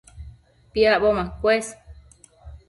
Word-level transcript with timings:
Piacbo 0.77 1.11
macuës 1.19 1.71